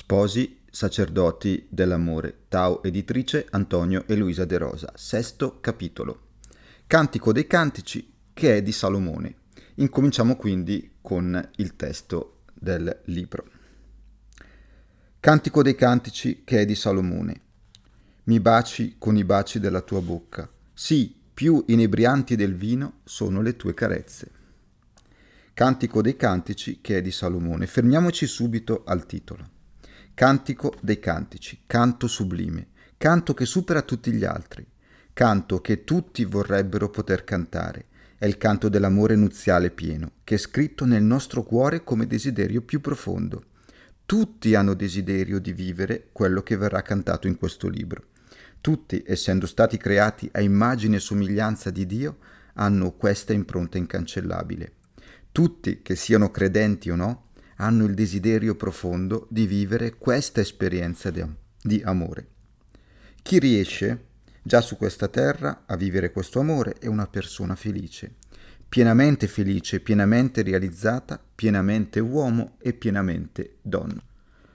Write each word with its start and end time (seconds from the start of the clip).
Sposi, 0.00 0.60
sacerdoti 0.70 1.66
dell'amore. 1.68 2.46
Tau 2.48 2.80
editrice 2.82 3.46
Antonio 3.50 4.04
e 4.06 4.16
Luisa 4.16 4.46
De 4.46 4.56
Rosa. 4.56 4.90
Sesto 4.96 5.60
capitolo. 5.60 6.28
Cantico 6.86 7.32
dei 7.32 7.46
Cantici 7.46 8.10
che 8.32 8.56
è 8.56 8.62
di 8.62 8.72
Salomone. 8.72 9.34
Incominciamo 9.74 10.36
quindi 10.36 10.92
con 11.02 11.50
il 11.56 11.76
testo 11.76 12.44
del 12.54 13.02
libro. 13.04 13.44
Cantico 15.20 15.62
dei 15.62 15.74
Cantici 15.74 16.44
che 16.44 16.60
è 16.60 16.64
di 16.64 16.74
Salomone. 16.74 17.40
Mi 18.24 18.40
baci 18.40 18.94
con 18.96 19.18
i 19.18 19.24
baci 19.24 19.60
della 19.60 19.82
tua 19.82 20.00
bocca. 20.00 20.50
Sì, 20.72 21.14
più 21.34 21.62
inebrianti 21.66 22.36
del 22.36 22.56
vino 22.56 23.00
sono 23.04 23.42
le 23.42 23.54
tue 23.54 23.74
carezze. 23.74 24.30
Cantico 25.52 26.00
dei 26.00 26.16
Cantici 26.16 26.80
che 26.80 26.96
è 26.96 27.02
di 27.02 27.10
Salomone. 27.10 27.66
Fermiamoci 27.66 28.26
subito 28.26 28.82
al 28.86 29.04
titolo. 29.04 29.58
Cantico 30.20 30.74
dei 30.82 30.98
cantici, 30.98 31.62
canto 31.64 32.06
sublime, 32.06 32.72
canto 32.98 33.32
che 33.32 33.46
supera 33.46 33.80
tutti 33.80 34.12
gli 34.12 34.22
altri, 34.22 34.66
canto 35.14 35.62
che 35.62 35.82
tutti 35.82 36.26
vorrebbero 36.26 36.90
poter 36.90 37.24
cantare. 37.24 37.86
È 38.18 38.26
il 38.26 38.36
canto 38.36 38.68
dell'amore 38.68 39.16
nuziale 39.16 39.70
pieno, 39.70 40.16
che 40.22 40.34
è 40.34 40.36
scritto 40.36 40.84
nel 40.84 41.02
nostro 41.02 41.42
cuore 41.42 41.84
come 41.84 42.06
desiderio 42.06 42.60
più 42.60 42.82
profondo. 42.82 43.44
Tutti 44.04 44.54
hanno 44.54 44.74
desiderio 44.74 45.38
di 45.38 45.54
vivere 45.54 46.10
quello 46.12 46.42
che 46.42 46.58
verrà 46.58 46.82
cantato 46.82 47.26
in 47.26 47.38
questo 47.38 47.70
libro. 47.70 48.08
Tutti, 48.60 49.02
essendo 49.06 49.46
stati 49.46 49.78
creati 49.78 50.28
a 50.32 50.42
immagine 50.42 50.96
e 50.96 51.00
somiglianza 51.00 51.70
di 51.70 51.86
Dio, 51.86 52.18
hanno 52.56 52.92
questa 52.92 53.32
impronta 53.32 53.78
incancellabile. 53.78 54.72
Tutti, 55.32 55.80
che 55.80 55.96
siano 55.96 56.30
credenti 56.30 56.90
o 56.90 56.96
no, 56.96 57.29
hanno 57.60 57.84
il 57.84 57.94
desiderio 57.94 58.54
profondo 58.54 59.26
di 59.30 59.46
vivere 59.46 59.94
questa 59.96 60.40
esperienza 60.40 61.10
di, 61.10 61.22
di 61.62 61.80
amore. 61.84 62.26
Chi 63.22 63.38
riesce 63.38 64.06
già 64.42 64.62
su 64.62 64.76
questa 64.76 65.08
terra 65.08 65.64
a 65.66 65.76
vivere 65.76 66.10
questo 66.10 66.40
amore 66.40 66.76
è 66.80 66.86
una 66.86 67.06
persona 67.06 67.54
felice, 67.54 68.14
pienamente 68.66 69.26
felice, 69.26 69.80
pienamente 69.80 70.42
realizzata, 70.42 71.22
pienamente 71.34 72.00
uomo 72.00 72.56
e 72.60 72.72
pienamente 72.72 73.56
donna. 73.60 74.02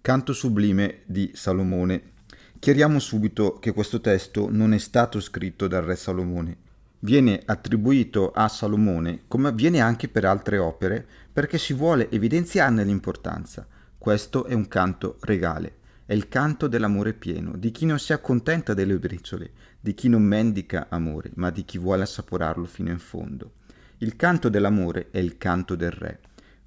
Canto 0.00 0.32
sublime 0.32 1.02
di 1.06 1.30
Salomone. 1.34 2.16
Chiariamo 2.58 2.98
subito 2.98 3.60
che 3.60 3.72
questo 3.72 4.00
testo 4.00 4.48
non 4.50 4.74
è 4.74 4.78
stato 4.78 5.20
scritto 5.20 5.68
dal 5.68 5.84
re 5.84 5.94
Salomone, 5.94 6.56
viene 7.00 7.40
attribuito 7.44 8.32
a 8.32 8.48
Salomone, 8.48 9.22
come 9.28 9.48
avviene 9.48 9.80
anche 9.80 10.08
per 10.08 10.24
altre 10.24 10.58
opere, 10.58 11.06
perché 11.32 11.58
si 11.58 11.72
vuole 11.72 12.10
evidenziarne 12.10 12.84
l'importanza. 12.84 13.66
Questo 13.96 14.46
è 14.46 14.54
un 14.54 14.68
canto 14.68 15.18
regale, 15.20 15.76
è 16.06 16.14
il 16.14 16.28
canto 16.28 16.66
dell'amore 16.66 17.12
pieno, 17.12 17.56
di 17.56 17.70
chi 17.70 17.84
non 17.84 17.98
si 17.98 18.12
accontenta 18.12 18.74
delle 18.74 18.98
briciole, 18.98 19.50
di 19.80 19.94
chi 19.94 20.08
non 20.08 20.22
mendica 20.22 20.86
amore, 20.88 21.30
ma 21.34 21.50
di 21.50 21.64
chi 21.64 21.78
vuole 21.78 22.02
assaporarlo 22.02 22.64
fino 22.64 22.90
in 22.90 22.98
fondo. 22.98 23.52
Il 23.98 24.16
canto 24.16 24.48
dell'amore 24.48 25.08
è 25.10 25.18
il 25.18 25.38
canto 25.38 25.74
del 25.74 25.90
Re, 25.90 26.20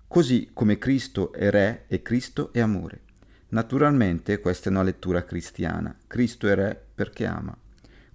così 0.08 0.50
come 0.54 0.78
Cristo 0.78 1.32
è 1.34 1.50
Re 1.50 1.86
e 1.88 2.02
Cristo 2.02 2.52
è 2.54 2.60
amore. 2.60 3.02
Naturalmente 3.50 4.40
questa 4.40 4.70
è 4.70 4.72
una 4.72 4.84
lettura 4.84 5.24
cristiana, 5.24 5.96
Cristo 6.08 6.48
è 6.48 6.56
Re 6.56 6.82
perché 6.94 7.26
ama. 7.26 7.58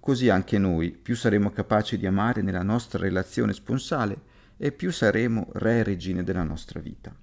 Così 0.07 0.29
anche 0.29 0.57
noi 0.57 0.91
più 0.91 1.17
saremo 1.17 1.51
capaci 1.51 1.97
di 1.97 2.05
amare 2.05 2.41
nella 2.41 2.63
nostra 2.63 2.97
relazione 2.97 3.51
sponsale 3.51 4.21
e 4.55 4.71
più 4.71 4.89
saremo 4.89 5.49
re 5.55 5.79
e 5.79 5.83
regine 5.83 6.23
della 6.23 6.43
nostra 6.43 6.79
vita. 6.79 7.13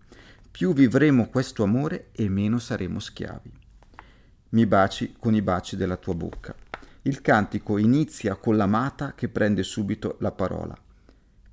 Più 0.50 0.74
vivremo 0.74 1.30
questo 1.30 1.62
amore 1.62 2.08
e 2.12 2.28
meno 2.28 2.58
saremo 2.58 2.98
schiavi. 2.98 3.50
Mi 4.50 4.66
baci 4.66 5.14
con 5.18 5.34
i 5.34 5.40
baci 5.40 5.76
della 5.76 5.96
tua 5.96 6.14
bocca. 6.14 6.54
Il 7.00 7.22
cantico 7.22 7.78
inizia 7.78 8.34
con 8.34 8.58
l'amata 8.58 9.14
che 9.14 9.30
prende 9.30 9.62
subito 9.62 10.18
la 10.20 10.32
parola. 10.32 10.76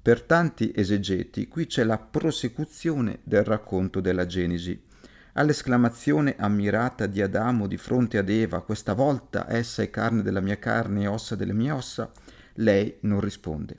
Per 0.02 0.24
tanti 0.24 0.74
esegeti 0.76 1.48
qui 1.48 1.66
c'è 1.66 1.86
la 1.86 1.98
prosecuzione 1.98 3.20
del 3.24 3.46
racconto 3.46 4.02
della 4.02 4.26
Genesi 4.26 4.84
All'esclamazione 5.34 6.36
ammirata 6.38 7.06
di 7.06 7.22
Adamo 7.22 7.66
di 7.66 7.78
fronte 7.78 8.18
ad 8.18 8.28
Eva, 8.28 8.60
questa 8.60 8.94
volta 8.94 9.46
essa 9.50 9.82
è 9.82 9.90
carne 9.90 10.24
della 10.24 10.42
mia 10.42 10.60
carne 10.60 11.04
e 11.04 11.08
ossa 11.08 11.38
delle 11.38 11.54
mie 11.54 11.72
ossa, 11.72 12.12
lei 12.56 12.98
non 13.02 13.22
risponde. 13.22 13.78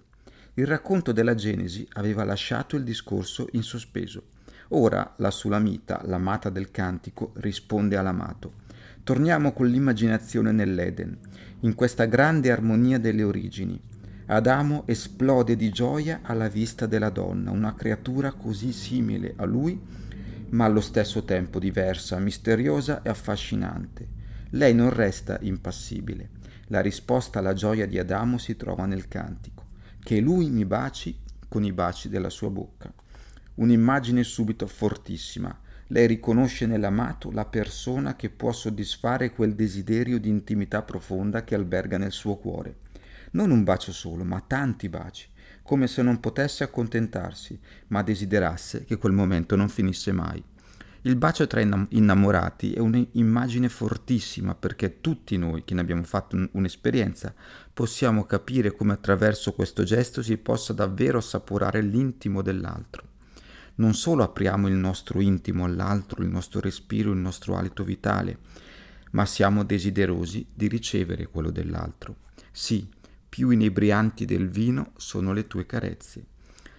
Il 0.54 0.66
racconto 0.66 1.12
della 1.12 1.34
Genesi 1.34 1.86
aveva 1.92 2.24
lasciato 2.24 2.76
il 2.76 2.84
discorso 2.84 3.48
in 3.52 3.62
sospeso. 3.62 4.28
Ora 4.68 5.12
la 5.18 5.30
Sulamita, 5.30 6.00
l'amata 6.06 6.48
del 6.48 6.70
cantico, 6.70 7.32
risponde 7.34 7.98
all'amato. 7.98 8.54
Torniamo 9.02 9.52
con 9.52 9.66
l'immaginazione 9.66 10.52
nell'Eden, 10.52 11.18
in 11.60 11.74
questa 11.74 12.06
grande 12.06 12.50
armonia 12.50 12.98
delle 12.98 13.24
origini. 13.24 13.78
Adamo 14.24 14.84
esplode 14.86 15.54
di 15.56 15.68
gioia 15.68 16.20
alla 16.22 16.48
vista 16.48 16.86
della 16.86 17.10
donna, 17.10 17.50
una 17.50 17.74
creatura 17.74 18.32
così 18.32 18.72
simile 18.72 19.34
a 19.36 19.44
lui 19.44 20.00
ma 20.52 20.64
allo 20.64 20.80
stesso 20.80 21.24
tempo 21.24 21.58
diversa, 21.58 22.18
misteriosa 22.18 23.02
e 23.02 23.08
affascinante. 23.08 24.20
Lei 24.50 24.74
non 24.74 24.90
resta 24.90 25.38
impassibile. 25.40 26.30
La 26.66 26.80
risposta 26.80 27.38
alla 27.38 27.54
gioia 27.54 27.86
di 27.86 27.98
Adamo 27.98 28.38
si 28.38 28.56
trova 28.56 28.86
nel 28.86 29.08
cantico, 29.08 29.66
che 30.02 30.20
lui 30.20 30.50
mi 30.50 30.64
baci 30.64 31.18
con 31.48 31.64
i 31.64 31.72
baci 31.72 32.08
della 32.08 32.30
sua 32.30 32.50
bocca. 32.50 32.92
Un'immagine 33.54 34.22
subito 34.22 34.66
fortissima. 34.66 35.58
Lei 35.88 36.06
riconosce 36.06 36.66
nell'amato 36.66 37.30
la 37.30 37.44
persona 37.44 38.16
che 38.16 38.30
può 38.30 38.52
soddisfare 38.52 39.32
quel 39.32 39.54
desiderio 39.54 40.18
di 40.18 40.28
intimità 40.28 40.82
profonda 40.82 41.44
che 41.44 41.54
alberga 41.54 41.98
nel 41.98 42.12
suo 42.12 42.36
cuore. 42.36 42.76
Non 43.32 43.50
un 43.50 43.64
bacio 43.64 43.92
solo, 43.92 44.24
ma 44.24 44.42
tanti 44.46 44.88
baci 44.88 45.28
come 45.62 45.86
se 45.86 46.02
non 46.02 46.20
potesse 46.20 46.64
accontentarsi, 46.64 47.58
ma 47.88 48.02
desiderasse 48.02 48.84
che 48.84 48.96
quel 48.96 49.12
momento 49.12 49.56
non 49.56 49.68
finisse 49.68 50.12
mai. 50.12 50.42
Il 51.04 51.16
bacio 51.16 51.48
tra 51.48 51.60
innamorati 51.60 52.74
è 52.74 52.78
un'immagine 52.78 53.68
fortissima 53.68 54.54
perché 54.54 55.00
tutti 55.00 55.36
noi 55.36 55.64
che 55.64 55.74
ne 55.74 55.80
abbiamo 55.80 56.04
fatto 56.04 56.48
un'esperienza 56.52 57.34
possiamo 57.74 58.24
capire 58.24 58.70
come 58.70 58.92
attraverso 58.92 59.52
questo 59.52 59.82
gesto 59.82 60.22
si 60.22 60.36
possa 60.36 60.72
davvero 60.72 61.18
assaporare 61.18 61.80
l'intimo 61.80 62.40
dell'altro. 62.40 63.10
Non 63.76 63.94
solo 63.94 64.22
apriamo 64.22 64.68
il 64.68 64.74
nostro 64.74 65.20
intimo 65.20 65.64
all'altro, 65.64 66.22
il 66.22 66.28
nostro 66.28 66.60
respiro, 66.60 67.10
il 67.10 67.18
nostro 67.18 67.56
alito 67.56 67.82
vitale, 67.82 68.38
ma 69.10 69.26
siamo 69.26 69.64
desiderosi 69.64 70.46
di 70.54 70.68
ricevere 70.68 71.26
quello 71.26 71.50
dell'altro. 71.50 72.18
Sì, 72.52 72.88
più 73.32 73.48
inebrianti 73.48 74.26
del 74.26 74.50
vino 74.50 74.92
sono 74.98 75.32
le 75.32 75.46
tue 75.46 75.64
carezze. 75.64 76.26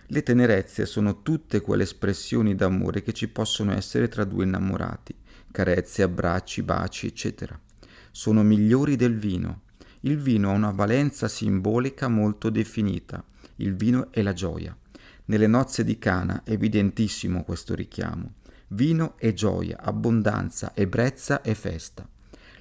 Le 0.06 0.22
tenerezze 0.22 0.86
sono 0.86 1.24
tutte 1.24 1.62
quelle 1.62 1.82
espressioni 1.82 2.54
d'amore 2.54 3.02
che 3.02 3.12
ci 3.12 3.28
possono 3.28 3.74
essere 3.74 4.08
tra 4.08 4.24
due 4.24 4.44
innamorati, 4.44 5.16
carezze, 5.50 6.04
abbracci, 6.04 6.62
baci, 6.62 7.08
eccetera. 7.08 7.60
Sono 8.12 8.44
migliori 8.44 8.96
del 8.96 9.18
vino. 9.18 9.62
Il 10.02 10.20
vino 10.20 10.52
ha 10.52 10.54
una 10.54 10.70
valenza 10.70 11.28
simbolica 11.28 12.08
molto 12.08 12.52
definita. 12.52 13.26
Il 13.56 13.74
vino 13.76 14.12
è 14.12 14.22
la 14.22 14.34
gioia. 14.34 14.78
Nelle 15.26 15.48
nozze 15.48 15.84
di 15.84 15.98
Cana 15.98 16.44
è 16.44 16.52
evidentissimo 16.52 17.44
questo 17.44 17.74
richiamo. 17.74 18.34
Vino 18.68 19.16
è 19.18 19.34
gioia, 19.34 19.80
abbondanza, 19.82 20.74
ebbrezza 20.76 21.42
e 21.42 21.56
festa. 21.56 22.08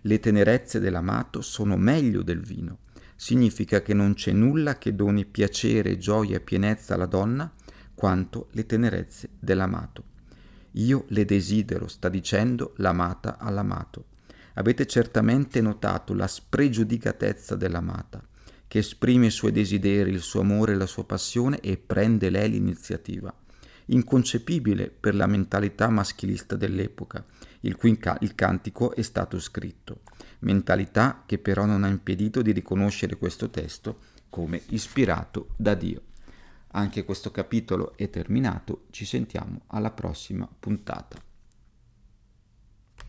Le 0.00 0.18
tenerezze 0.18 0.80
dell'amato 0.80 1.42
sono 1.42 1.76
meglio 1.76 2.22
del 2.22 2.40
vino 2.40 2.78
significa 3.22 3.82
che 3.82 3.94
non 3.94 4.14
c'è 4.14 4.32
nulla 4.32 4.78
che 4.78 4.96
doni 4.96 5.24
piacere, 5.24 5.96
gioia 5.96 6.38
e 6.38 6.40
pienezza 6.40 6.94
alla 6.94 7.06
donna 7.06 7.48
quanto 7.94 8.48
le 8.50 8.66
tenerezze 8.66 9.28
dell'amato. 9.38 10.02
Io 10.72 11.04
le 11.10 11.24
desidero, 11.24 11.86
sta 11.86 12.08
dicendo 12.08 12.72
l'amata 12.78 13.38
all'amato. 13.38 14.06
Avete 14.54 14.88
certamente 14.88 15.60
notato 15.60 16.14
la 16.14 16.26
spregiudicatezza 16.26 17.54
dell'amata, 17.54 18.20
che 18.66 18.78
esprime 18.78 19.26
i 19.26 19.30
suoi 19.30 19.52
desideri, 19.52 20.10
il 20.10 20.20
suo 20.20 20.40
amore 20.40 20.74
la 20.74 20.86
sua 20.86 21.04
passione 21.04 21.60
e 21.60 21.76
prende 21.76 22.28
lei 22.28 22.50
l'iniziativa. 22.50 23.32
Inconcepibile 23.86 24.90
per 24.90 25.14
la 25.14 25.28
mentalità 25.28 25.88
maschilista 25.90 26.56
dell'epoca, 26.56 27.24
il 27.62 27.76
cui 27.76 27.98
il 28.20 28.34
cantico 28.34 28.94
è 28.94 29.02
stato 29.02 29.40
scritto 29.40 30.00
mentalità 30.42 31.22
che 31.26 31.38
però 31.38 31.64
non 31.64 31.84
ha 31.84 31.88
impedito 31.88 32.42
di 32.42 32.52
riconoscere 32.52 33.16
questo 33.16 33.50
testo 33.50 33.98
come 34.28 34.62
ispirato 34.68 35.48
da 35.56 35.74
Dio. 35.74 36.02
Anche 36.74 37.04
questo 37.04 37.30
capitolo 37.30 37.96
è 37.96 38.08
terminato, 38.08 38.84
ci 38.90 39.04
sentiamo 39.04 39.62
alla 39.68 39.90
prossima 39.90 40.48
puntata. 40.58 41.31